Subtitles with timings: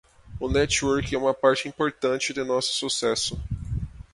[0.39, 3.39] O networking é uma parte importante de nosso sucesso.